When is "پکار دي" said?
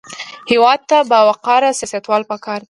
2.31-2.59